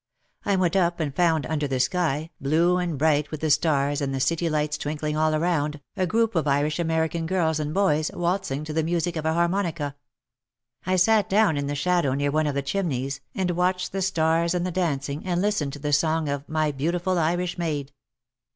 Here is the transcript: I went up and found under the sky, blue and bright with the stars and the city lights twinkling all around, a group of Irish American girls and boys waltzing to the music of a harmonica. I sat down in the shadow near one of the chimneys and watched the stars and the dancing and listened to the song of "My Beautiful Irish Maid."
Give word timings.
I 0.45 0.55
went 0.55 0.75
up 0.75 0.99
and 0.99 1.15
found 1.15 1.45
under 1.45 1.67
the 1.67 1.79
sky, 1.79 2.31
blue 2.41 2.77
and 2.77 2.97
bright 2.97 3.29
with 3.29 3.41
the 3.41 3.51
stars 3.51 4.01
and 4.01 4.15
the 4.15 4.19
city 4.19 4.49
lights 4.49 4.75
twinkling 4.75 5.15
all 5.15 5.35
around, 5.35 5.79
a 5.95 6.07
group 6.07 6.33
of 6.33 6.47
Irish 6.47 6.79
American 6.79 7.27
girls 7.27 7.59
and 7.59 7.71
boys 7.71 8.09
waltzing 8.11 8.63
to 8.63 8.73
the 8.73 8.81
music 8.81 9.15
of 9.15 9.27
a 9.27 9.33
harmonica. 9.35 9.95
I 10.87 10.95
sat 10.95 11.29
down 11.29 11.55
in 11.55 11.67
the 11.67 11.75
shadow 11.75 12.15
near 12.15 12.31
one 12.31 12.47
of 12.47 12.55
the 12.55 12.63
chimneys 12.63 13.21
and 13.35 13.51
watched 13.51 13.91
the 13.91 14.01
stars 14.01 14.55
and 14.55 14.65
the 14.65 14.71
dancing 14.71 15.23
and 15.23 15.39
listened 15.39 15.73
to 15.73 15.77
the 15.77 15.93
song 15.93 16.27
of 16.29 16.49
"My 16.49 16.71
Beautiful 16.71 17.19
Irish 17.19 17.59
Maid." 17.59 17.91